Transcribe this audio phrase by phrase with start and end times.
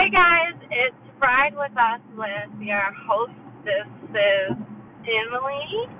[0.00, 4.56] Hey guys, it's Ride with Us with your hostesses
[5.04, 5.92] Emily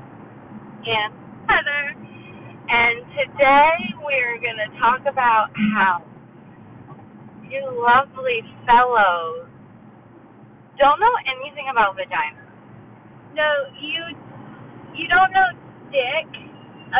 [0.89, 1.13] and
[1.45, 1.93] Heather.
[2.73, 6.01] And today we're going to talk about how
[7.45, 9.53] you lovely fellows
[10.81, 12.41] don't know anything about vagina.
[13.35, 14.17] No, you
[14.97, 15.53] you don't know
[15.93, 16.41] dick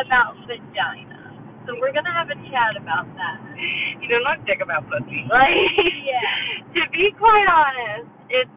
[0.05, 1.10] about vagina.
[1.67, 3.37] So we're gonna have a chat about that.
[4.01, 5.25] You don't know dick about pussy.
[5.29, 5.53] Like,
[6.01, 6.81] Yeah.
[6.81, 8.49] to be quite honest, it's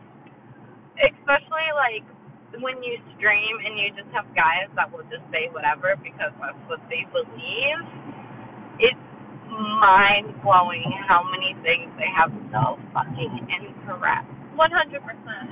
[1.01, 2.05] especially like
[2.63, 6.59] when you stream and you just have guys that will just say whatever because that's
[6.71, 7.81] what they believe.
[8.79, 9.05] It's
[9.51, 14.27] mind blowing how many things they have so fucking incorrect.
[14.55, 15.51] One hundred percent.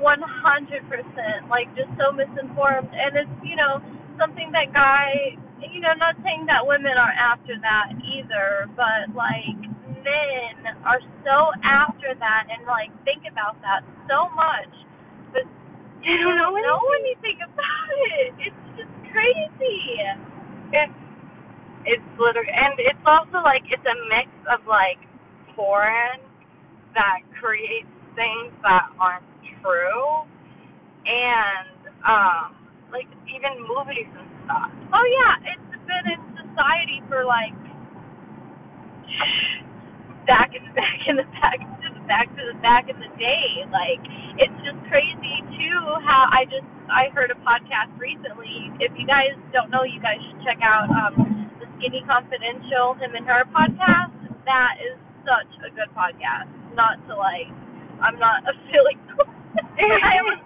[0.00, 1.48] One hundred percent.
[1.52, 3.80] Like just so misinformed and it's, you know,
[4.16, 9.58] something that guy you know, not saying that women are after that either, but like
[10.02, 14.72] men are so after that and like think about that so much.
[15.34, 15.44] But
[16.02, 17.38] You don't know know anything.
[17.38, 18.30] anything about it.
[18.50, 19.80] It's just crazy.
[20.72, 20.98] It's
[21.86, 25.00] it's literally, and it's also like it's a mix of like
[25.56, 26.20] foreign
[26.94, 29.24] that creates things that aren't
[29.62, 30.26] true,
[31.06, 32.56] and um
[32.92, 34.72] like even movies and stuff.
[34.96, 37.52] Oh yeah, it's been in society for like
[40.24, 43.12] back in the back in the back to the back to the back in the
[43.20, 43.68] day.
[43.68, 44.00] Like
[44.40, 48.72] it's just crazy too how I just I heard a podcast recently.
[48.80, 53.12] If you guys don't know, you guys should check out um the Skinny Confidential, him
[53.12, 54.16] and her podcast.
[54.48, 54.96] That is
[55.28, 56.48] such a good podcast.
[56.72, 57.52] Not to like
[58.00, 59.04] I'm not affiliated
[59.78, 60.40] I was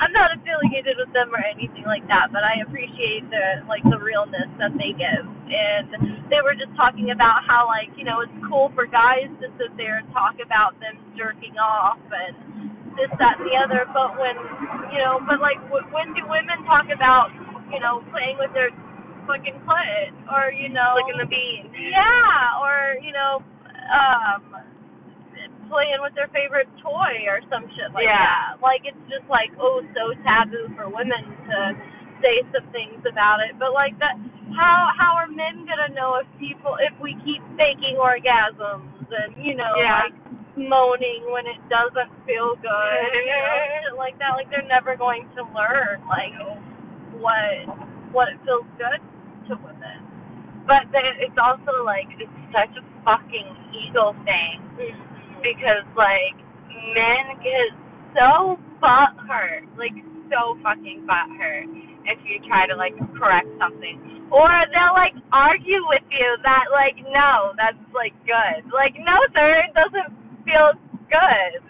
[0.00, 3.96] I'm not affiliated with them or anything like that, but I appreciate the like the
[4.00, 5.24] realness that they give.
[5.48, 9.46] And they were just talking about how like you know it's cool for guys to
[9.56, 12.36] sit there and talk about them jerking off and
[12.96, 14.36] this that and the other, but when
[14.92, 17.28] you know, but like w- when do women talk about
[17.72, 18.72] you know playing with their
[19.28, 21.68] fucking clit or you know Like in the bean.
[21.72, 23.44] yeah, or you know,
[23.92, 24.40] um,
[25.68, 28.56] playing with their favorite toy or some shit like Yeah.
[28.56, 28.62] that.
[28.62, 31.58] Like it's just like oh, so taboo for women to
[32.24, 33.54] say some things about it.
[33.60, 34.16] But like that,
[34.56, 39.54] how how are men gonna know if people if we keep faking orgasms and you
[39.54, 40.08] know Yeah.
[40.08, 40.16] like
[40.56, 44.32] moaning when it doesn't feel good, you know, shit like that.
[44.32, 46.32] Like they're never going to learn like
[47.20, 47.68] what
[48.12, 49.00] what feels good
[49.48, 50.00] to women.
[50.66, 55.05] But then it's also like it's such a fucking ego thing mm-hmm.
[55.46, 56.34] Because like
[56.94, 57.70] men get
[58.18, 59.94] so butt hurt, like
[60.26, 61.70] so fucking butt hurt
[62.06, 64.26] if you try to like correct something.
[64.34, 68.66] Or they'll like argue with you that like no, that's like good.
[68.74, 70.10] Like no sir, it doesn't
[70.42, 70.74] feel
[71.06, 71.62] good.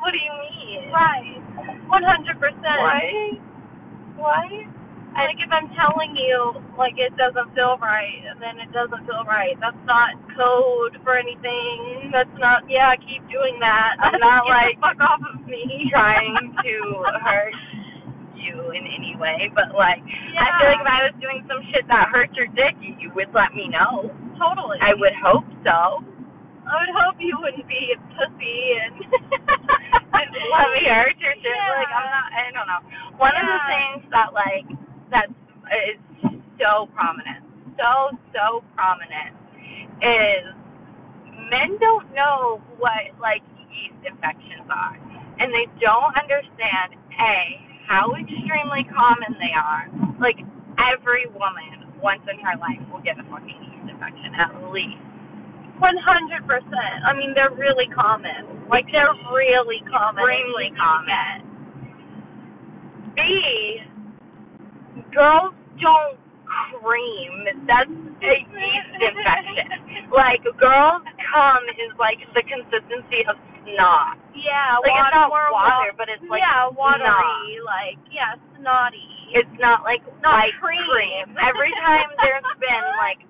[0.00, 0.88] What do you mean?
[0.88, 1.36] Right.
[1.92, 2.80] One hundred percent.
[2.80, 3.36] Why?
[4.16, 4.77] Why?
[5.18, 9.58] Like if I'm telling you like it doesn't feel right then it doesn't feel right,
[9.58, 12.10] that's not code for anything.
[12.14, 13.98] That's not yeah, keep doing that.
[13.98, 15.90] I'm not, like, fuck off of me.
[15.90, 16.74] Trying to
[17.18, 17.54] hurt
[18.38, 20.00] you in any way, but like
[20.38, 23.08] I feel like if I was doing some shit that hurt your dick, you, you
[23.18, 24.06] would let me know.
[24.38, 24.78] totally.
[24.78, 26.06] I would hope so.
[26.68, 29.02] I would hope you wouldn't be a pussy and
[30.54, 31.50] let me hurt your shit.
[31.50, 31.74] Yeah.
[31.74, 32.28] Like I'm not.
[32.30, 32.82] I don't know.
[33.18, 34.68] One of the things that like
[35.10, 35.28] that
[35.72, 35.98] is
[36.58, 37.44] so prominent,
[37.76, 39.34] so so prominent,
[40.02, 40.54] is
[41.50, 44.96] men don't know what like yeast infections are,
[45.38, 47.36] and they don't understand a
[47.88, 49.88] how extremely common they are.
[50.20, 50.38] Like
[50.76, 55.02] every woman once in her life will get a fucking yeast infection at least.
[55.78, 57.06] One hundred percent.
[57.06, 58.66] I mean, they're really common.
[58.68, 60.26] Like they're really common.
[60.26, 61.46] Extremely common.
[63.14, 63.22] B,
[65.14, 66.18] girls don't
[66.80, 67.34] cream.
[67.68, 70.08] That's a yeast infection.
[70.12, 74.16] Like girls cum is like the consistency of snot.
[74.32, 77.04] Yeah, Like water, it's not more water, but it's like yeah, watery.
[77.04, 77.68] snot.
[77.68, 79.10] Like yeah, snotty.
[79.36, 81.36] It's not like Not white cream.
[81.36, 83.20] Every time there's been like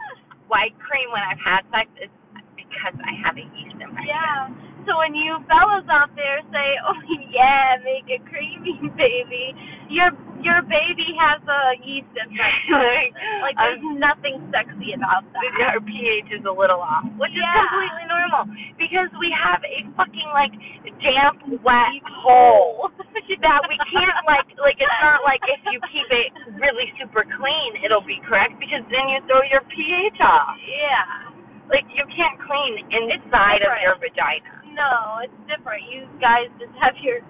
[0.46, 2.14] white cream when I've had sex, it's
[2.54, 4.06] because I have a yeast infection.
[4.06, 4.46] Yeah.
[4.86, 6.96] So when you fellas out there say, "Oh
[7.34, 9.52] yeah, make it creamy, baby,"
[9.90, 10.14] your
[10.44, 12.76] your baby has a yeast infection.
[12.78, 13.12] Like,
[13.42, 15.74] like there's um, nothing sexy about that.
[15.74, 18.44] our pH is a little off, which is completely normal
[18.78, 20.54] because we have a fucking like
[21.02, 22.90] damp, wet hole
[23.44, 27.70] that we can't like like it's not like if you keep it really super clean
[27.84, 30.54] it'll be correct because then you throw your pH off.
[30.64, 31.34] Yeah.
[31.68, 34.64] Like you can't clean inside of your vagina.
[34.72, 35.84] no, it's different.
[35.92, 37.20] You guys just have your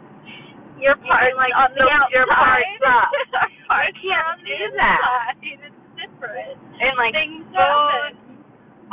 [0.80, 2.12] your part like on the the- outside.
[2.14, 3.08] your parts up.
[3.68, 5.34] Our parts You can't are on the do that.
[5.42, 6.56] It's different.
[6.80, 8.12] and like Things food,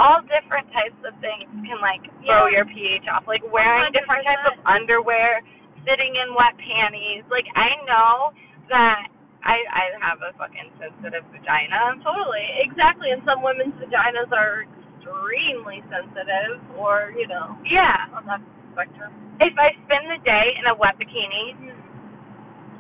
[0.02, 3.24] all different types of things can like throw your pH off.
[3.30, 5.40] Like wearing different types of underwear,
[5.88, 7.24] sitting in wet panties.
[7.32, 8.34] Like I know
[8.74, 9.08] that
[9.46, 11.96] I I have a fucking sensitive vagina.
[12.02, 13.14] Totally, exactly.
[13.14, 14.66] And some women's vaginas are
[14.98, 18.10] extremely sensitive, or you know, Yeah.
[18.18, 18.42] on that
[18.76, 19.12] spectrum.
[19.40, 21.56] If I spend the day in a wet bikini,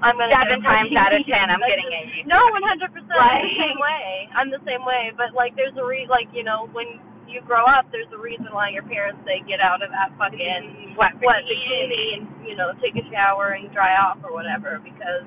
[0.03, 2.92] I'm gonna seven times out of ten, I'm getting just- a yeast No, one hundred
[2.92, 3.15] percent.
[3.15, 4.06] I'm the same way.
[4.36, 5.15] I'm the same way.
[5.15, 8.51] But like, there's a re like you know when you grow up, there's a reason
[8.51, 11.00] why your parents say get out of that fucking mm-hmm.
[11.00, 11.88] wet wet bikini.
[11.89, 15.24] bikini and you know take a shower and dry off or whatever because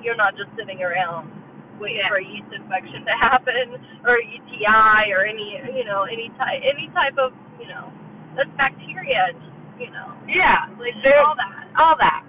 [0.00, 1.30] you're not just sitting around
[1.78, 2.08] waiting Yeah.
[2.10, 3.74] for a yeast infection to happen
[4.06, 7.90] or a UTI or any you know any type any type of you know
[8.38, 9.34] that's bacteria
[9.82, 10.94] you know Yeah, like
[11.26, 11.66] all that.
[11.76, 12.22] all that.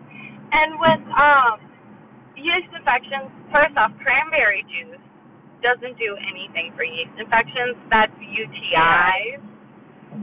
[0.54, 1.56] And with um
[2.38, 5.02] yeast infections, first off, cranberry juice
[5.62, 7.78] doesn't do anything for yeast infections.
[7.94, 9.40] That's UTIs.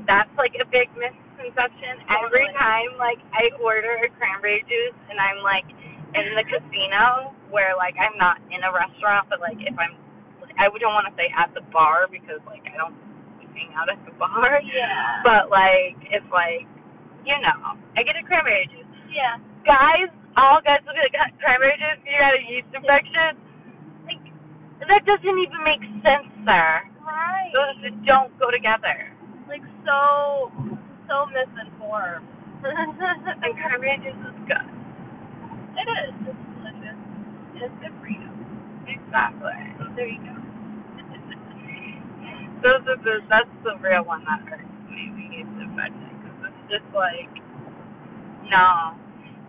[0.06, 2.02] That's like a big misconception.
[2.10, 5.66] Every time like I order a cranberry juice and I'm like
[6.14, 9.98] in the casino where like I'm not in a restaurant, but like if I'm
[10.58, 12.94] I don't want to say at the bar because like I don't
[13.56, 14.60] hang out at the bar.
[14.62, 15.24] Yeah.
[15.26, 16.68] But like it's like
[17.26, 19.38] you know, I get a cranberry juice yeah.
[19.66, 20.06] guys,
[20.38, 23.32] all guys will be like, cranberry juice, you got a yeast infection.
[24.06, 24.22] Like,
[24.86, 26.86] that doesn't even make sense, sir.
[27.02, 27.50] Right.
[27.52, 29.10] Those don't go together.
[29.50, 30.52] like so
[31.10, 32.26] so misinformed.
[32.62, 34.68] And cranberry juice is good.
[35.76, 36.14] it is.
[36.28, 36.98] It's delicious.
[37.56, 38.28] It's good for you.
[38.86, 39.58] Exactly.
[39.80, 40.36] So there you go.
[42.62, 45.08] Those are the, that's the real one that hurts me,
[45.40, 46.09] infection, because it's
[46.70, 47.30] just like,
[48.46, 48.94] no.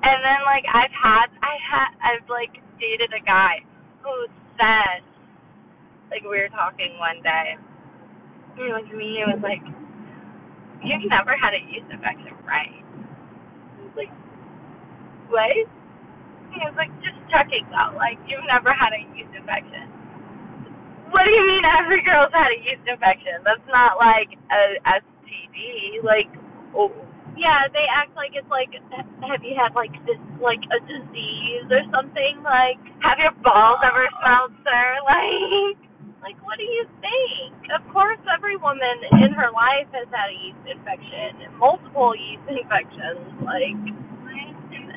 [0.04, 3.62] And then like I've had, I had, I've like dated a guy
[4.02, 4.26] who
[4.58, 5.06] said,
[6.10, 7.56] like we were talking one day,
[8.58, 9.64] he looked at me and was like,
[10.84, 12.84] "You've never had a yeast infection, right?"
[13.64, 14.12] I was like,
[15.32, 15.56] "What?"
[16.52, 17.96] He was like, "Just checking though.
[17.96, 19.88] Like you've never had a yeast infection."
[21.12, 23.44] What do you mean every girl's had a yeast infection?
[23.44, 26.04] That's not like a STD.
[26.04, 26.32] Like,
[26.76, 26.92] oh,
[27.42, 28.70] Yeah, they act like it's like
[29.26, 34.06] have you had like this like a disease or something like have your balls ever
[34.22, 34.86] smelled, sir?
[35.10, 35.82] Like,
[36.22, 37.58] like what do you think?
[37.74, 43.26] Of course every woman in her life has had a yeast infection, multiple yeast infections,
[43.42, 43.74] like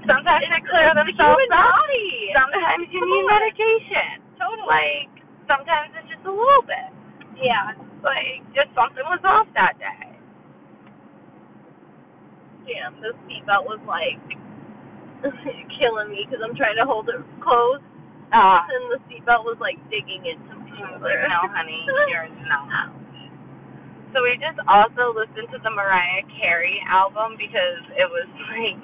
[0.04, 1.88] sometimes they clear themselves up.
[2.36, 4.20] Sometimes you need medication.
[4.36, 4.68] Totally.
[4.68, 5.12] Like,
[5.48, 6.88] sometimes it's just a little bit.
[7.40, 7.72] yeah.
[8.04, 10.03] Like, just something was off that day.
[12.64, 14.20] Damn, this seatbelt was like
[15.78, 17.80] killing me because I'm trying to hold it close,
[18.32, 18.64] Ah.
[18.66, 22.58] and the seatbelt was like digging into my I was like, no, honey, you're no.
[24.12, 28.82] So we just also listened to the Mariah Carey album because it was like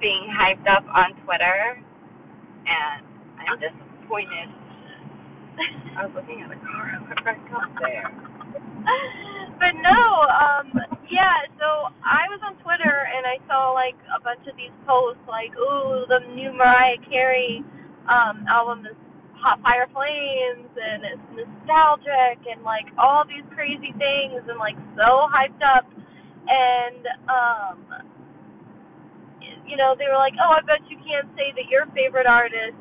[0.00, 1.78] being hyped up on Twitter,
[2.66, 3.02] and
[3.40, 4.48] I'm disappointed.
[5.96, 7.40] I was looking at a car and my friend
[7.82, 8.08] there.
[9.60, 10.00] but no,
[10.32, 10.66] um,
[11.10, 11.44] yeah.
[11.58, 15.52] So I was on Twitter and I saw like a bunch of these posts, like,
[15.58, 17.62] "Ooh, the new Mariah Carey
[18.08, 18.96] um, album is
[19.42, 25.26] Hot Fire Flames and it's nostalgic and like all these crazy things and like so
[25.30, 25.86] hyped up."
[26.48, 27.78] And um,
[29.66, 32.78] you know, they were like, "Oh, I bet you can't say that your favorite artist."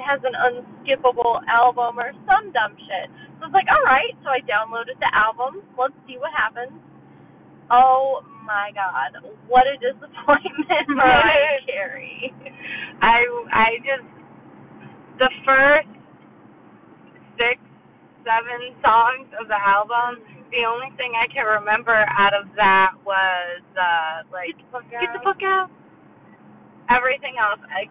[0.00, 3.06] has an unskippable album or some dumb shit.
[3.38, 4.10] So I was like, all right.
[4.24, 5.62] So I downloaded the album.
[5.78, 6.72] Let's see what happens.
[7.72, 9.16] Oh my god,
[9.48, 12.28] what a disappointment, Mariah Carey.
[13.00, 14.04] I I just
[15.18, 15.88] the first
[17.40, 17.56] six
[18.28, 20.20] seven songs of the album.
[20.52, 24.84] The only thing I can remember out of that was uh like Get the fuck
[24.92, 25.24] Get the out.
[25.24, 25.68] fuck out.
[26.92, 27.88] Everything else I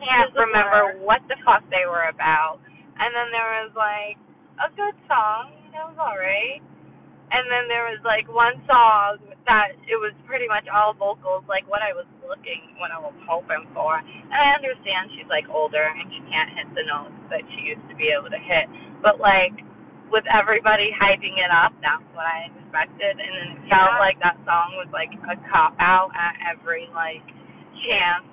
[0.00, 2.58] can't remember what the fuck they were about.
[2.98, 4.18] And then there was like
[4.58, 6.60] a good song, it was alright.
[7.30, 11.62] And then there was like one song that it was pretty much all vocals, like
[11.70, 13.98] what I was looking, what I was hoping for.
[14.02, 17.86] And I understand she's like older and she can't hit the notes that she used
[17.90, 18.66] to be able to hit.
[19.02, 19.54] But like
[20.10, 23.14] with everybody hyping it up, that's what I expected.
[23.18, 24.02] And then it felt Yeah.
[24.02, 27.22] like that song was like a cop out at every like
[27.86, 28.26] chance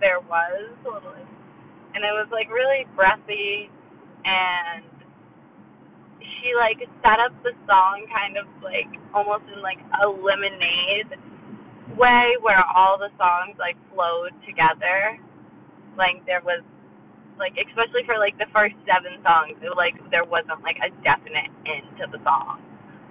[0.00, 0.76] there was.
[1.94, 3.70] And it was like really breathy
[4.24, 4.84] and
[6.40, 11.12] she like set up the song kind of like almost in like a lemonade
[11.96, 15.18] way where all the songs like flowed together.
[15.96, 16.64] Like there was
[17.38, 21.50] like especially for like the first seven songs, it like there wasn't like a definite
[21.66, 22.62] end to the song.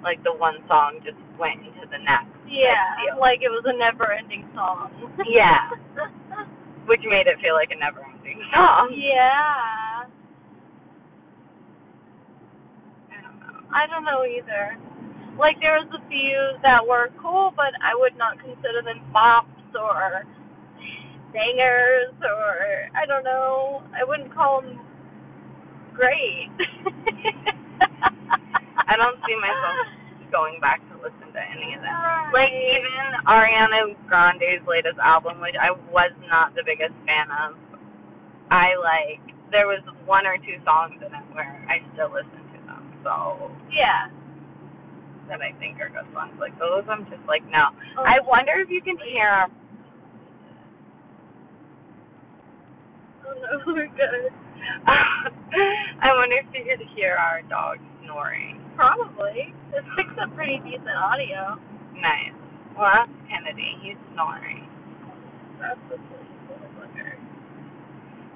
[0.04, 2.36] Like the one song just went into the next.
[2.44, 4.92] Yeah, like it was a never-ending song.
[5.26, 5.72] Yeah.
[6.88, 8.92] which made it feel like a never ending song.
[8.92, 10.04] yeah.
[13.08, 13.63] I don't know.
[13.74, 14.78] I don't know either.
[15.38, 19.50] Like there was a few that were cool, but I would not consider them bops
[19.74, 20.24] or
[21.34, 23.82] bangers or I don't know.
[23.98, 24.78] I wouldn't call them
[25.98, 26.54] great.
[28.86, 29.90] I don't see myself
[30.30, 31.98] going back to listen to any of them.
[32.30, 37.58] Like even Ariana Grande's latest album, which I was not the biggest fan of.
[38.54, 42.43] I like there was one or two songs in it where I still listen
[43.04, 43.10] to.
[43.10, 44.08] So yeah.
[45.28, 46.36] that I think are good songs.
[46.40, 47.72] Like those I'm just like no.
[48.00, 48.04] Oh.
[48.04, 49.48] I wonder if you can hear
[53.26, 54.32] Oh no, we're good.
[54.88, 58.60] I wonder if you could hear our dog snoring.
[58.76, 59.54] Probably.
[59.72, 61.60] It picks up pretty decent audio.
[61.96, 62.36] Nice.
[62.76, 63.80] Well, that's Kennedy.
[63.84, 64.68] He's snoring.
[65.60, 67.16] That's the pretty cool booger.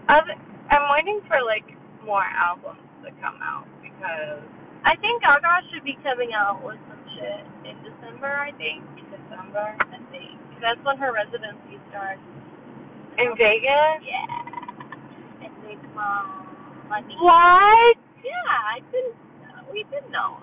[0.07, 0.35] Other,
[0.71, 1.67] I'm waiting for like
[2.05, 4.43] more albums to come out because
[4.85, 8.83] I think Gaga should be coming out with some shit in December, I think.
[8.99, 10.35] In December I think.
[10.61, 12.21] That's when her residency starts.
[13.19, 13.99] in Vegas.
[14.05, 15.47] Yeah.
[15.47, 15.53] And
[15.95, 16.47] mom
[16.89, 17.15] money.
[17.19, 17.97] What?
[18.23, 19.59] Yeah, I didn't know.
[19.73, 20.39] We didn't know.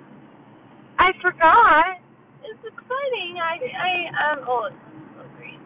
[0.99, 2.00] I forgot.
[2.44, 3.40] It's exciting.
[3.40, 3.92] I I
[4.33, 4.78] um oh it's
[5.16, 5.61] so crazy.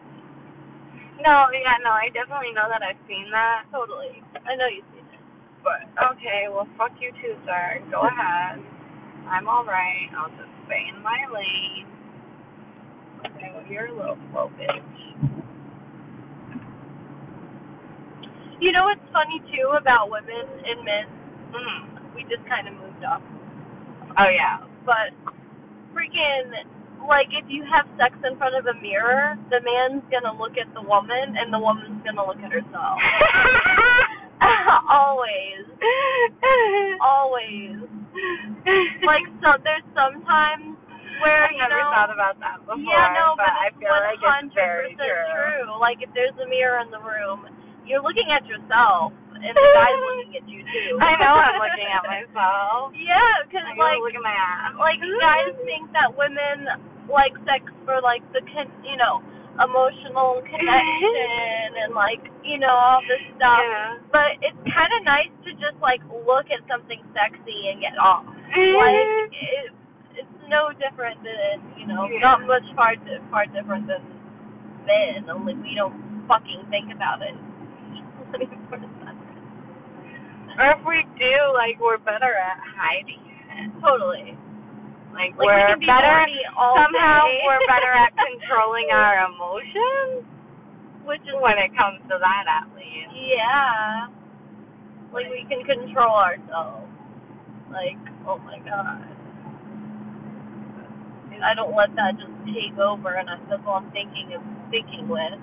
[1.21, 3.65] No, yeah, no, I definitely know that I've seen that.
[3.71, 4.23] Totally.
[4.47, 4.98] I know you've seen.
[5.63, 7.83] But okay, well, fuck you too, sir.
[7.91, 8.59] Go ahead.
[9.27, 10.09] I'm all right.
[10.17, 11.87] I'll just stay in my lane.
[13.25, 15.29] Okay, well, you're a little slow bitch.
[18.59, 21.05] You know what's funny too about women and men?
[21.55, 22.15] Mm.
[22.15, 23.21] We just kind of moved off.
[24.19, 24.59] Oh yeah.
[24.85, 25.15] But
[25.95, 26.51] freaking
[27.07, 30.67] like if you have sex in front of a mirror, the man's gonna look at
[30.73, 32.99] the woman and the woman's gonna look at herself.
[34.89, 35.63] always.
[36.99, 37.79] Always.
[39.03, 40.75] Like so there's sometimes
[41.23, 42.83] where I've you never know thought about that before.
[42.83, 45.71] Yeah, no, but, but, I feel like it's very true.
[45.79, 47.47] Like if there's a mirror in the room,
[47.87, 50.99] you're looking at yourself and the guy's looking at you too.
[50.99, 52.91] I know I'm looking at myself.
[52.95, 54.75] Yeah, because like look at my ass.
[54.75, 56.67] like guys think that women
[57.07, 59.23] like sex for like the con- you know
[59.59, 63.59] emotional connection and like you know all this stuff.
[63.63, 63.99] Yeah.
[64.11, 68.23] But it's kind of nice to just like look at something sexy and get off.
[68.25, 68.75] Mm-hmm.
[68.79, 69.69] Like it,
[70.23, 72.23] it's no different than you know Yeah.
[72.23, 74.01] not much far di- far different than
[74.87, 75.29] men.
[75.29, 77.35] Only we don't fucking think about it.
[80.59, 83.71] or if we do, like, we're better at hiding it.
[83.81, 84.37] Totally.
[85.19, 86.23] Like, Like we we're be better.
[86.55, 87.43] all Somehow day.
[87.43, 90.23] we're better at controlling our emotions
[91.09, 93.09] which is when it comes to that, at least.
[93.17, 94.13] Yeah.
[95.09, 96.85] Like we can control ourselves.
[97.73, 97.97] Like,
[98.29, 99.09] oh my god.
[101.41, 105.07] I don't let that just take over and I, that's all I'm thinking of thinking
[105.07, 105.39] with.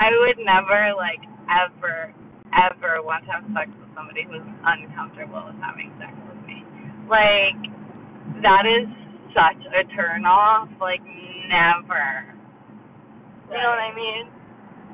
[0.00, 2.10] I would never, like, ever,
[2.52, 6.64] ever want to have sex with somebody who's uncomfortable with having sex with me.
[7.08, 7.56] Like,
[8.42, 8.88] that is
[9.34, 10.68] such a turn off.
[10.80, 11.02] Like,
[11.48, 12.34] never.
[13.50, 14.26] You know what I mean?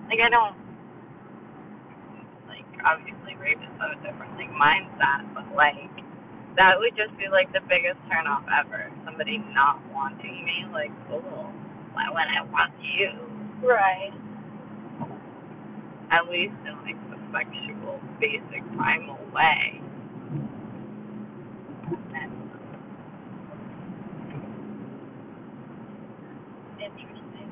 [0.09, 0.57] Like, I don't,
[2.49, 5.89] like, obviously rape is so different, like, mindset, but, like,
[6.57, 8.93] that would just be, like, the biggest turn off ever.
[9.07, 11.49] Somebody not wanting me, like, oh,
[11.95, 13.09] why would I want you?
[13.67, 14.13] Right.
[16.11, 19.81] At least in, like, the sexual, basic, primal way.
[22.13, 22.33] And,
[26.81, 27.51] Interesting.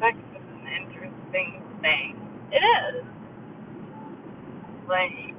[0.00, 2.16] sex is an interesting thing.
[2.52, 3.04] It is.
[4.88, 5.34] Like,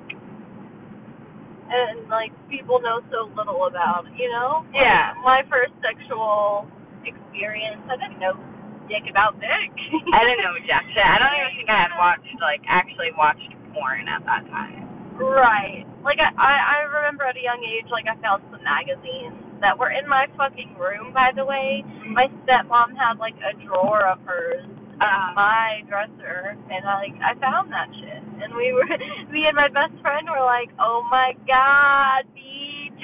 [1.72, 2.32] And like
[2.72, 4.64] people know so little about, you know?
[4.72, 5.12] Like, Yeah.
[5.28, 6.72] My first sexual
[7.04, 8.40] experience, I didn't know
[8.88, 9.72] dick about dick.
[10.16, 11.04] I didn't know jack shit.
[11.04, 14.88] I don't even think I had watched, like, actually watched porn at that time.
[15.20, 15.84] Right.
[16.02, 19.78] Like I, I I remember at a young age, like I found some magazines that
[19.78, 21.14] were in my fucking room.
[21.14, 24.66] By the way, my stepmom had like a drawer of hers
[24.98, 28.24] Uh, my dresser, and I like I found that shit.
[28.42, 28.88] And we were,
[29.34, 32.26] me and my best friend were like, oh my god,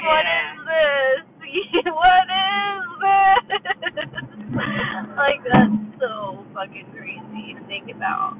[0.01, 1.21] what is this?
[1.91, 3.43] what is this?
[5.21, 8.37] like that's so fucking crazy to think about.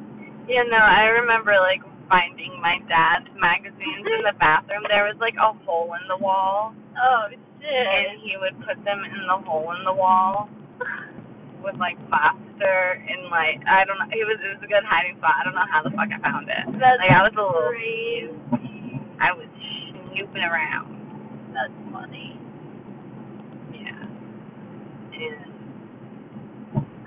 [0.47, 4.87] You know, I remember like finding my dad's magazines in the bathroom.
[4.87, 7.27] There was like a hole in the wall, Oh
[7.67, 10.47] and he would put them in the hole in the wall
[11.63, 14.09] with like plaster and like I don't know.
[14.09, 15.35] It was it was a good hiding spot.
[15.35, 16.63] I don't know how the fuck I found it.
[16.79, 18.31] That's like I was a little, crazy.
[19.19, 19.49] I was
[20.13, 20.96] snooping around.
[21.57, 22.37] That's funny.
[23.73, 24.05] Yeah.
[25.17, 25.57] And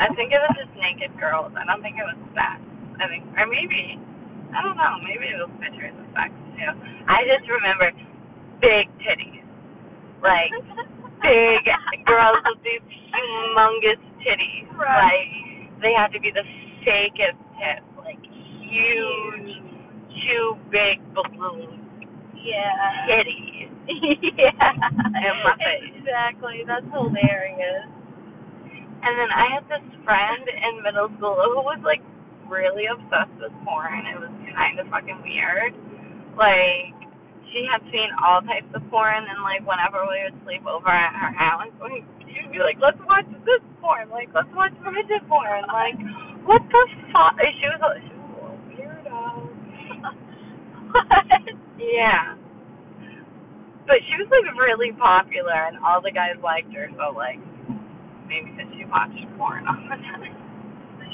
[0.02, 1.54] I think it was just naked girls.
[1.54, 2.59] I don't think it was sex.
[2.99, 3.95] I think, or maybe,
[4.50, 4.99] I don't know.
[5.07, 6.73] Maybe it was pictures of sex too.
[7.07, 7.95] I just remember
[8.59, 9.47] big titties,
[10.19, 10.50] like
[11.23, 11.62] big
[12.11, 12.83] girls with these
[13.14, 14.66] humongous titties.
[14.75, 15.71] Right.
[15.71, 16.42] Like they had to be the
[16.83, 18.19] fakest tits, like
[18.66, 19.62] huge,
[20.26, 21.79] two big balloon
[22.44, 23.06] Yeah.
[23.09, 23.70] titties.
[24.38, 24.73] yeah.
[25.20, 25.92] In my face.
[25.99, 26.64] Exactly.
[26.66, 27.88] That's hilarious.
[29.00, 32.04] And then I had this friend in middle school who was like
[32.49, 34.04] really obsessed with porn.
[34.11, 35.73] It was kind of fucking weird.
[36.37, 36.92] Like
[37.49, 41.16] she had seen all types of porn, and like whenever we would sleep over at
[41.16, 44.11] her house, we, she'd be like, "Let's watch this porn.
[44.12, 45.64] Like let's watch midget porn.
[45.66, 45.97] Like
[46.44, 49.49] what the fuck?" She was she was a little weirdo.
[50.92, 51.69] what?
[51.80, 52.37] Yeah.
[53.88, 56.87] But she was like really popular, and all the guys liked her.
[56.94, 57.40] So like
[58.28, 60.37] maybe because she watched porn all the time.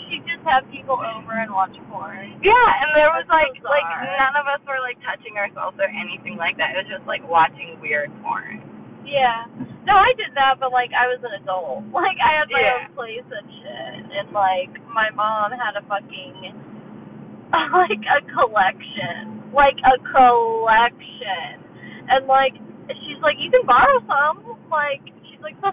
[0.06, 2.38] She just have people over and watch porn.
[2.44, 3.88] Yeah, and there was That's like like
[4.20, 6.76] none of us were like touching ourselves or anything like that.
[6.76, 8.61] It was just like watching weird porn.
[9.08, 9.46] Yeah.
[9.87, 11.87] No, I did that, but like I was an adult.
[11.96, 12.87] Like I had my Yeah.
[12.87, 16.54] own place and shit, and like my mom had a fucking
[17.73, 21.60] like a collection, like a collection,
[22.08, 22.54] and like
[23.04, 24.58] she's like, you can borrow some.
[24.70, 25.56] Like she's like,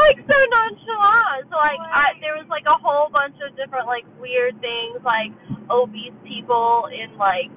[0.00, 1.48] like so nonchalant.
[1.50, 5.32] So like I there was like a whole bunch of different like weird things, like
[5.70, 7.52] obese people in like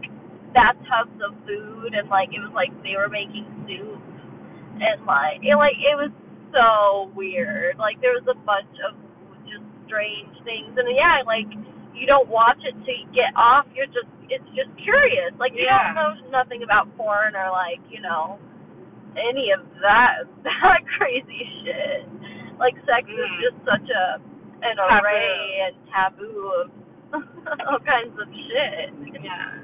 [0.53, 4.01] bathtubs of food, and like it was like they were making soup,
[4.79, 6.11] and like it like it was
[6.51, 7.77] so weird.
[7.79, 8.95] Like there was a bunch of
[9.47, 11.47] just strange things, and yeah, like
[12.01, 13.69] you don't watch it to get off.
[13.77, 15.29] You're just it's just curious.
[15.37, 15.93] Like you Yeah.
[15.93, 18.41] don't know nothing about porn or like you know
[19.13, 22.09] any of that that crazy shit.
[22.57, 23.37] Like sex is Mm.
[23.45, 24.05] just such a
[24.65, 24.97] an Taboo.
[25.01, 26.67] array and taboo of
[27.69, 28.89] all kinds of shit.
[29.21, 29.57] Yeah.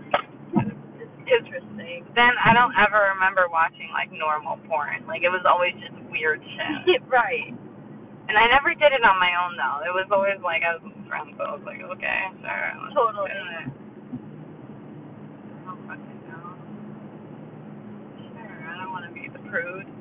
[1.28, 2.08] Interesting.
[2.16, 5.04] Then I don't ever remember watching like normal porn.
[5.12, 7.04] Like it was always just weird shit.
[7.12, 7.52] right.
[8.28, 9.84] And I never did it on my own though.
[9.84, 12.70] It was always like I was friends, so I was like, okay, sure.
[12.84, 13.32] let's Totally.
[13.32, 13.68] do it.
[15.48, 16.46] I don't fucking know.
[18.32, 19.88] Sure, I don't want to be the prude.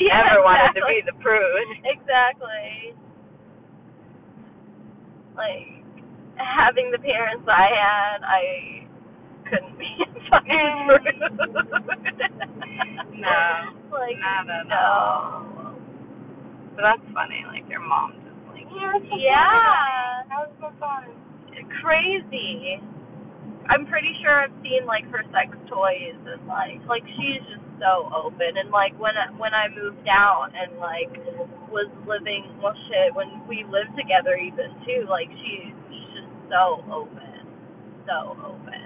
[0.00, 0.94] Yeah, Never wanted to exactly.
[0.96, 1.68] be the prude.
[1.92, 2.96] Exactly.
[5.36, 5.84] Like
[6.40, 8.42] having the parents I had, I
[9.48, 11.28] couldn't be a fucking prude.
[13.20, 13.36] No.
[13.92, 14.76] Like Not at no.
[14.80, 15.76] all.
[16.74, 17.44] But that's funny.
[17.46, 18.16] Like your mom
[18.76, 19.50] yeah, it's so Yeah.
[19.52, 20.28] fun.
[20.28, 21.04] That was so fun.
[21.82, 22.80] Crazy.
[23.68, 28.10] I'm pretty sure I've seen like her sex toys and like like she's just so
[28.14, 31.10] open and like when I, when I moved out and like
[31.70, 36.82] was living well shit when we lived together even too like she, she's just so
[36.90, 37.46] open
[38.06, 38.82] so open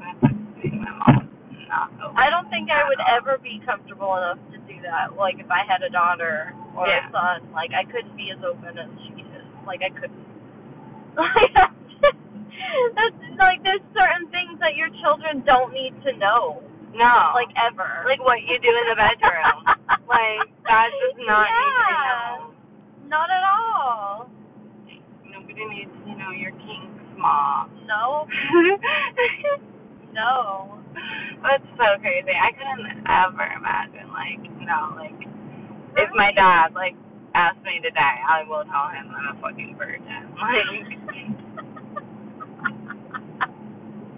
[0.00, 1.28] That's like seeing my mom
[1.68, 2.16] not open.
[2.16, 5.64] I don't think I would ever be comfortable enough to do that like if I
[5.68, 7.08] had a daughter or Yeah.
[7.08, 10.26] a son like I couldn't be as open as she is like I couldn't
[11.18, 11.54] like
[12.96, 16.62] that's like there's certain things that your children don't need to know
[16.94, 17.32] No.
[17.34, 19.58] like ever like what you do in the bedroom.
[20.10, 22.06] like that does not need to Yeah.
[22.06, 22.54] known.
[23.10, 24.30] not at all
[25.30, 27.70] Nobody needs to know your kinks, mom.
[27.86, 28.26] no
[30.12, 30.78] no
[31.42, 32.34] That's so crazy.
[32.34, 35.16] I couldn't ever imagine, like, no, like,
[35.96, 36.94] if my dad, like,
[37.34, 40.04] asked me today, I will tell him I'm a fucking virgin.
[40.40, 40.98] Like,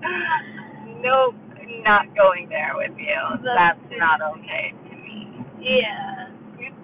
[1.02, 1.35] nope,
[1.87, 3.18] not going there with you.
[3.42, 5.30] That's That's not okay to me.
[5.62, 6.30] yeah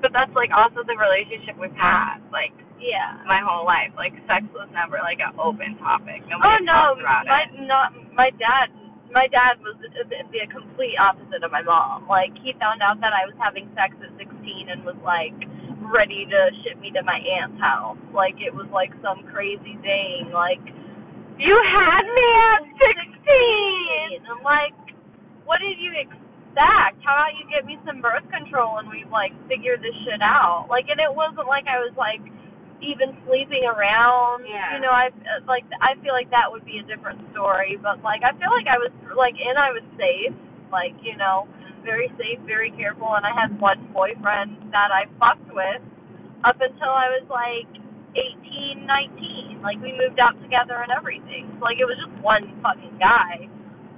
[0.02, 3.90] But that's, like, also the relationship we've had, like, yeah my whole life.
[3.98, 6.22] Like, sex was never, like, an open topic.
[6.30, 7.66] Oh no, about my it.
[7.66, 8.70] not my dad.
[9.10, 12.06] My dad was the, the complete opposite of my mom.
[12.06, 14.37] Like he found out that I was having sex at 16
[14.68, 15.36] and was like
[15.92, 18.00] ready to ship me to my aunt's house.
[18.12, 20.30] Like it was like some crazy thing.
[20.32, 20.62] Like
[21.38, 24.28] You had me at 16!
[24.28, 24.76] and like,
[25.44, 26.98] what did you expect?
[27.04, 30.66] How about you get me some birth control and we like figure this shit out?
[30.68, 32.20] Like, and it wasn't like I was like
[32.82, 34.46] even sleeping around.
[34.46, 34.74] Yeah.
[34.76, 35.10] You know, I
[35.46, 38.66] like I feel like that would be a different story, but like I feel like
[38.66, 40.34] I was like in I was safe.
[40.68, 41.48] Like, you know,
[41.88, 45.80] very safe, very careful and I had one boyfriend that I fucked with
[46.44, 47.70] up until I was like
[48.12, 49.64] eighteen, nineteen.
[49.64, 51.48] Like we moved out together and everything.
[51.56, 53.48] So like it was just one fucking guy.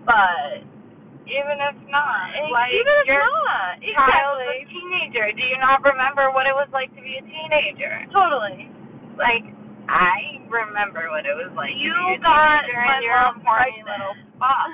[0.07, 0.65] But
[1.29, 4.51] Even if not, like even if your not, child exactly.
[4.51, 5.27] a teenager.
[5.37, 8.07] Do you not remember what it was like to be a teenager?
[8.11, 8.67] Totally.
[9.21, 9.47] Like
[9.91, 13.91] I remember what it was like You to be a got my mom pregnant.
[13.91, 14.71] little fuck.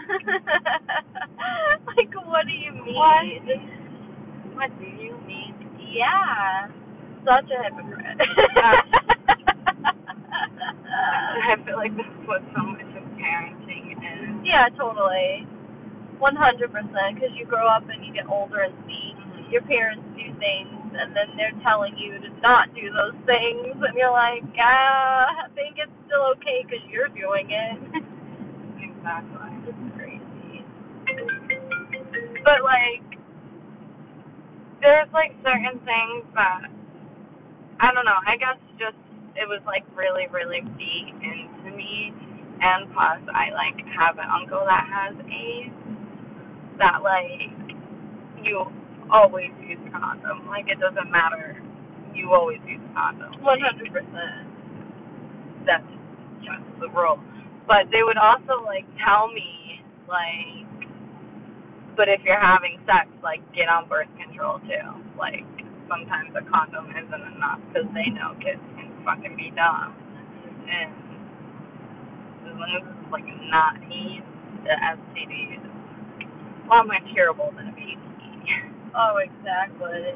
[1.97, 2.93] like, what do you mean?
[2.93, 3.25] What?
[4.61, 5.57] What do you mean?
[5.81, 6.69] Yeah.
[7.25, 8.21] Such a hypocrite.
[11.49, 14.45] I feel like that's what so much of parenting is.
[14.45, 15.49] yeah, totally.
[16.21, 16.69] 100%.
[17.17, 19.49] Because you grow up and you get older and see mm-hmm.
[19.53, 23.95] your parents do things, and then they're telling you to not do those things, and
[23.97, 27.79] you're like, ah, I think it's still okay because you're doing it.
[28.77, 29.71] Exactly.
[29.71, 30.67] it's crazy.
[32.45, 33.07] But like,
[34.83, 36.69] there's like certain things that
[37.81, 38.19] I don't know.
[38.27, 38.99] I guess just
[39.37, 42.13] it was like really, really deep into me,
[42.61, 45.75] and plus I like have an uncle that has AIDS.
[46.79, 47.53] That like
[48.45, 48.65] you
[49.13, 50.47] always use a condom.
[50.49, 51.63] Like it doesn't matter.
[52.15, 53.33] You always use a condom.
[53.43, 54.47] 100%.
[55.67, 55.87] that's
[56.45, 57.21] just the rule.
[57.67, 60.67] But they would also like tell me like,
[61.97, 64.89] but if you're having sex, like get on birth control too.
[65.19, 65.47] Like
[65.89, 69.95] sometimes a condom isn't enough because they know kids can fucking be dumb.
[70.69, 70.93] And
[72.47, 74.27] as long as it's like not AIDS,
[74.67, 78.73] the STD is a lot more curable than a PCD.
[78.95, 80.15] Oh, exactly.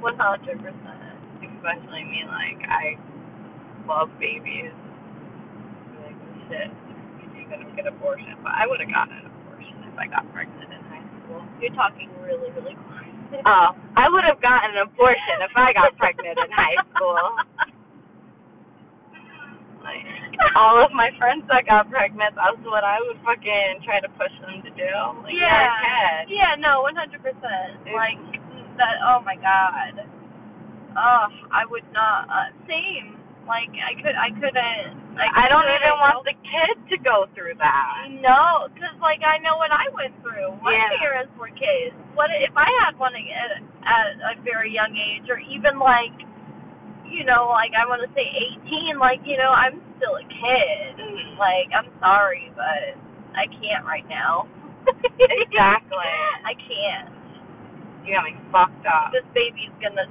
[0.00, 0.16] 100%.
[1.36, 2.96] Especially me, like I
[3.88, 4.72] love babies.
[6.00, 6.16] Like
[6.48, 6.70] shit,
[7.34, 10.70] you're gonna get abortion, but I would have gotten an abortion if I got pregnant
[10.72, 11.42] in high school.
[11.60, 13.14] You're talking really, really quiet.
[13.46, 17.18] Oh, I would have gotten an abortion if I got pregnant in high school.
[19.86, 20.02] Like
[20.58, 24.32] all of my friends that got pregnant, that's what I would fucking try to push
[24.44, 24.92] them to do.
[25.24, 26.24] Like yeah.
[26.26, 26.36] kid.
[26.36, 27.22] Yeah, no, 100%.
[27.92, 28.20] Like,
[28.76, 30.04] that, oh my god.
[30.96, 33.20] Oh, I would not, uh, same.
[33.46, 37.54] Like, I could, I couldn't, like, I don't even want the kid to go through
[37.62, 38.10] that.
[38.18, 40.58] No, because like I know what I went through.
[40.66, 40.98] My Yeah.
[40.98, 41.94] parents were kids.
[42.18, 46.12] What if I had one at, at a very young age, or even like,
[47.16, 49.00] you know, like I want to say eighteen.
[49.00, 51.00] Like you know, I'm still a kid.
[51.00, 51.40] Mhm.
[51.40, 53.00] Like I'm sorry, but
[53.34, 54.46] I can't right now.
[55.18, 56.12] Exactly.
[56.50, 57.10] I can't.
[58.04, 59.10] You got me fucked up.
[59.12, 60.06] This baby's gonna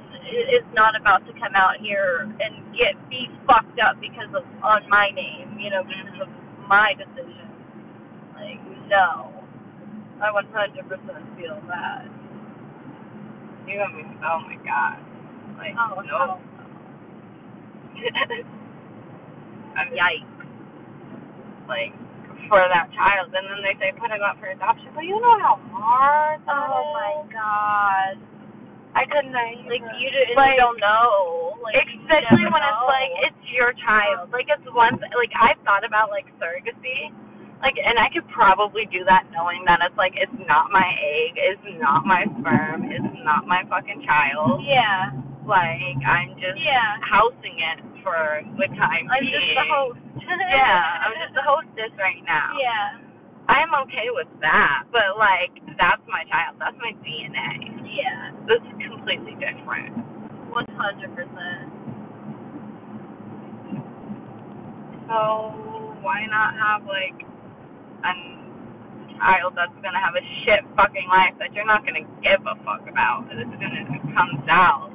[0.52, 4.88] is not about to come out here and get be fucked up because of on
[4.90, 5.60] my name.
[5.62, 6.30] You know, because of
[6.68, 7.50] my decision.
[8.36, 9.32] Like no,
[10.22, 12.06] I 100% feel that.
[13.68, 14.04] You got me.
[14.26, 15.00] Oh my god.
[15.58, 16.42] Like Oh no.
[16.42, 16.55] no.
[19.80, 20.32] I'm Yikes.
[21.68, 21.92] like
[22.48, 24.94] for that child, and then they say put it up for adoption.
[24.94, 26.40] But you know how hard.
[26.46, 28.16] that Oh my god.
[28.96, 29.34] I couldn't.
[29.36, 29.60] Like
[30.00, 31.58] you, do, Like, you don't know.
[31.66, 34.30] Like especially when it's like it's your child.
[34.30, 34.36] Oh.
[34.36, 34.96] Like it's one.
[35.02, 37.12] th- Like I've thought about like surrogacy.
[37.64, 41.34] Like, and I could probably do that knowing that it's like it's not my egg,
[41.40, 44.62] it's not my sperm, it's not my fucking child.
[44.62, 45.10] Yeah.
[45.46, 46.98] Like I'm just yeah.
[47.06, 49.38] housing it for the time I'm being.
[49.38, 50.02] just the host.
[50.26, 52.58] yeah, I'm just the hostess right now.
[52.58, 53.06] Yeah.
[53.46, 56.58] I'm okay with that, but like that's my child.
[56.58, 57.78] That's my DNA.
[57.86, 58.34] Yeah.
[58.50, 59.94] This is completely different.
[60.50, 61.70] One hundred percent.
[65.06, 65.54] So
[66.02, 67.22] why not have like
[68.02, 68.14] a
[69.22, 72.82] child that's gonna have a shit fucking life that you're not gonna give a fuck
[72.90, 73.30] about?
[73.30, 74.95] That's gonna come out.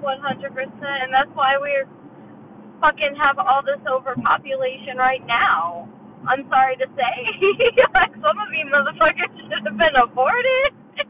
[0.00, 0.18] 100%.
[0.20, 1.88] And that's why we're
[2.80, 5.88] fucking have all this overpopulation right now.
[6.28, 7.14] I'm sorry to say.
[7.96, 10.72] like, some of you motherfuckers should have been aborted.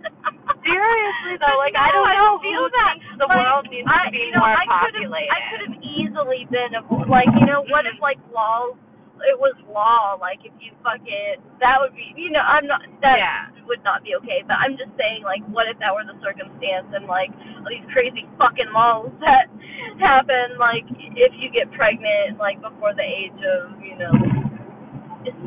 [0.61, 2.33] Seriously, though, like, no, I don't know.
[2.39, 2.95] I feel that.
[3.19, 5.33] The like, world needs I, to be you know, more I populated.
[5.33, 7.11] I could have easily been, aborted.
[7.11, 8.05] like, you know, what if, mm.
[8.05, 8.79] like, laws
[9.27, 10.17] it was law.
[10.21, 12.13] Like, if you fucking that would be.
[12.17, 12.83] You know, I'm not.
[13.05, 13.49] That Yeah.
[13.69, 14.43] would not be okay.
[14.47, 17.31] But I'm just saying, like, what if that were the circumstance and like
[17.63, 19.49] all these crazy fucking laws that
[20.01, 20.57] happen?
[20.59, 20.85] Like,
[21.17, 24.13] if you get pregnant, like before the age of, you know,
[25.25, 25.47] 16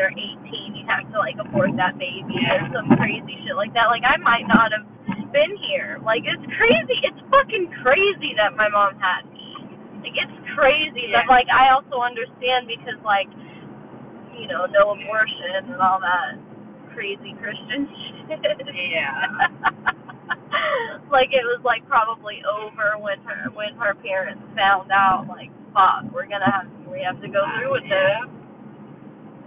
[0.00, 2.64] or 18, you have to like abort that baby Yeah.
[2.64, 3.88] and some crazy shit like that.
[3.92, 4.86] Like I might not have
[5.32, 6.00] been here.
[6.04, 6.98] Like it's crazy.
[7.04, 9.39] It's fucking crazy that my mom had me.
[10.00, 11.22] Like it's crazy Yeah.
[11.22, 13.28] that like I also understand because like
[14.36, 16.36] you know no abortion and all that
[16.96, 18.40] crazy Christian shit.
[18.72, 19.46] Yeah.
[21.14, 26.06] like it was like probably over when her when her parents found out like fuck
[26.12, 28.24] we're gonna have we have to go through with Yeah.
[28.26, 28.38] this.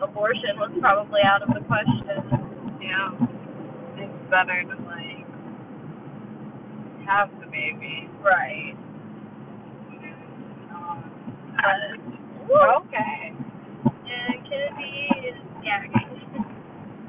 [0.04, 2.78] Abortion was probably out of the question.
[2.82, 3.12] Yeah.
[4.04, 5.24] It's better to like
[7.08, 8.10] have the baby.
[8.24, 8.76] Right.
[11.64, 12.20] Um,
[12.84, 13.34] okay.
[13.88, 15.84] and Kennedy is yeah.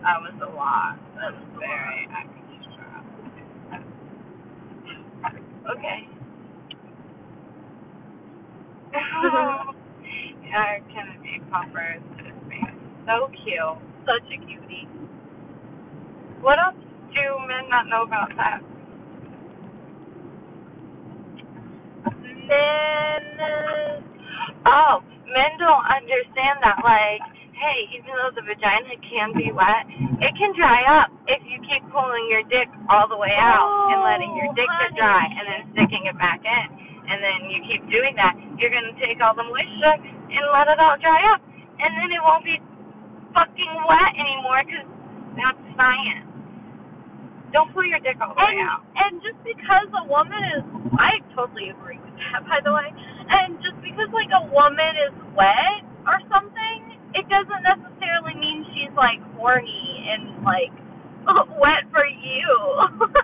[0.02, 0.98] That was a lot.
[1.16, 3.04] That was was very extra.
[5.72, 6.08] Okay.
[10.44, 12.02] yeah, Kennedy Popper is
[13.06, 13.78] so cute.
[14.06, 14.88] Such a cutie.
[16.42, 16.76] What else
[17.14, 18.60] do men not know about that?
[22.48, 24.03] Men
[24.66, 26.80] Oh, men don't understand that.
[26.84, 27.22] Like,
[27.56, 29.84] hey, even though the vagina can be wet,
[30.20, 34.00] it can dry up if you keep pulling your dick all the way out and
[34.04, 36.66] letting your Oh, dick get dry and then sticking it back in.
[37.08, 38.36] And then you keep doing that.
[38.56, 41.40] You're going to take all the moisture and let it all dry up.
[41.80, 42.56] And then it won't be
[43.36, 44.88] fucking wet anymore because
[45.36, 46.28] that's science.
[47.52, 48.82] Don't pull your dick all the way and, out.
[48.96, 50.62] and just because a woman is
[50.98, 52.90] I totally agree with that by the way.
[53.28, 56.78] And just because like a woman is wet or something,
[57.16, 60.72] it doesn't necessarily mean she's like horny and like
[61.60, 62.48] wet for you.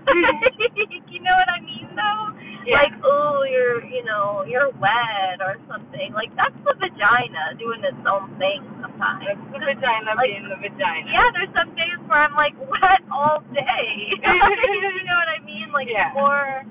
[1.13, 2.25] you know what I mean though?
[2.65, 2.77] Yeah.
[2.85, 6.13] Like, oh you're you know, you're wet or something.
[6.17, 9.25] Like that's the vagina doing its own thing sometimes.
[9.27, 11.09] That's the vagina Like, being the vagina.
[11.09, 13.89] Yeah, there's some days where I'm like wet all day.
[14.17, 15.69] you know what I mean?
[15.73, 16.13] Like Yeah.
[16.17, 16.65] more,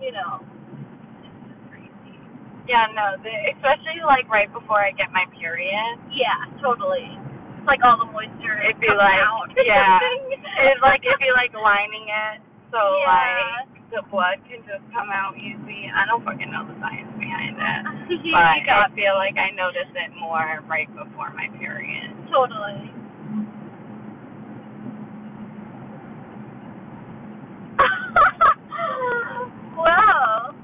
[0.00, 0.40] you know.
[2.64, 2.72] It's just crazy.
[2.72, 6.00] Yeah, no, the, especially like right before I get my period.
[6.12, 7.12] Yeah, totally.
[7.60, 9.48] It's like all the moisture is It'd be like, out.
[9.60, 10.00] yeah.
[10.72, 12.40] It's like it'd be like lining it
[12.72, 13.68] so Yeah.
[13.68, 15.86] like the blood can just come out easy.
[15.92, 17.82] I don't fucking know the science behind it.
[18.34, 22.10] But I feel like I notice it more right before my period.
[22.32, 22.90] totally.
[29.76, 30.54] wow.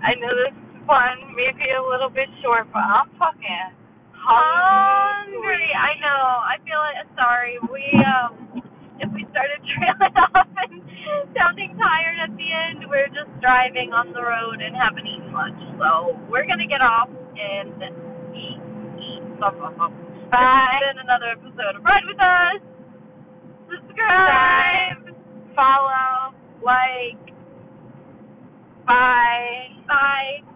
[0.00, 0.56] I know this
[0.88, 3.76] one may be a little bit short, but I'm fucking
[4.16, 5.36] hungry.
[5.36, 5.68] hungry.
[5.76, 6.24] I know.
[6.44, 7.56] I feel like sorry.
[7.68, 8.64] We um,
[9.00, 10.80] if we started trailing off and
[11.36, 15.60] sounding tired at the end, we're just driving on the road and haven't eaten lunch.
[15.80, 17.76] So we're gonna get off and
[18.36, 18.60] eat,
[19.00, 19.22] eat.
[19.40, 19.92] Bum, bum, bum.
[19.96, 20.80] This Bye.
[20.80, 22.60] has been another episode of Ride with Us.
[23.66, 25.10] Subscribe.
[25.56, 27.18] Follow, like,
[28.90, 29.68] Bye.
[29.88, 30.49] Bye.